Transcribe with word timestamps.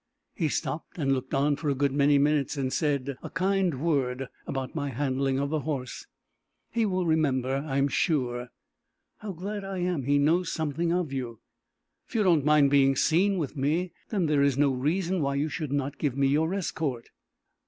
He 0.33 0.47
stopped 0.49 0.97
and 0.97 1.11
looked 1.13 1.31
on 1.35 1.57
for 1.57 1.69
a 1.69 1.75
good 1.75 1.91
many 1.91 2.17
minutes, 2.17 2.57
and 2.57 2.73
said 2.73 3.17
a 3.21 3.29
kind 3.29 3.79
word 3.79 4.29
about 4.47 4.73
my 4.73 4.89
handling 4.89 5.37
of 5.39 5.51
the 5.51 5.59
horse. 5.59 6.07
He 6.71 6.87
will 6.87 7.05
remember, 7.05 7.57
I 7.67 7.77
am 7.77 7.87
sure." 7.87 8.49
"How 9.17 9.31
glad 9.31 9.63
I 9.63 9.77
am 9.77 10.05
he 10.05 10.17
knows 10.17 10.51
something 10.51 10.91
of 10.91 11.13
you! 11.13 11.39
If 12.07 12.15
you 12.15 12.23
don't 12.23 12.43
mind 12.43 12.71
being 12.71 12.95
seen 12.95 13.37
with 13.37 13.55
me, 13.55 13.93
then, 14.09 14.25
there 14.25 14.41
is 14.41 14.57
no 14.57 14.71
reason 14.71 15.21
why 15.21 15.35
you 15.35 15.49
should 15.49 15.71
not 15.71 15.99
give 15.99 16.17
me 16.17 16.29
your 16.29 16.51
escort." 16.55 17.09